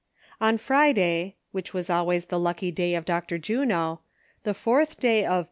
[0.41, 3.37] [N Friday (which was always the lucky day of Dr.
[3.37, 3.99] Juno),
[4.43, 5.39] the fourth day of